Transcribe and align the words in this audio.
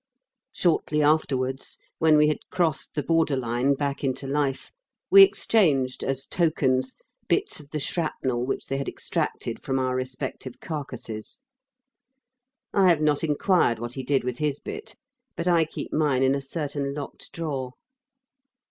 Shortly 0.51 1.03
afterwards 1.03 1.77
when 1.99 2.17
we 2.17 2.27
had 2.27 2.39
crossed 2.49 2.95
the 2.95 3.03
border 3.03 3.37
line 3.37 3.75
back 3.75 4.03
into 4.03 4.25
life, 4.25 4.71
we 5.11 5.21
exchanged, 5.21 6.03
as 6.03 6.25
tokens, 6.25 6.95
bits 7.27 7.59
of 7.59 7.69
the 7.69 7.79
shrapnel 7.79 8.43
which 8.43 8.65
they 8.65 8.77
had 8.77 8.87
extracted 8.89 9.61
from 9.61 9.77
our 9.77 9.95
respective 9.95 10.59
carcases. 10.59 11.37
I 12.73 12.89
have 12.89 13.01
not 13.01 13.23
enquired 13.23 13.77
what 13.77 13.93
he 13.93 14.01
did 14.01 14.23
with 14.23 14.39
his 14.39 14.59
bit; 14.59 14.95
but 15.35 15.47
I 15.47 15.65
keep 15.65 15.93
mine 15.93 16.23
in 16.23 16.33
a 16.33 16.41
certain 16.41 16.95
locked 16.95 17.31
drawer.... 17.31 17.73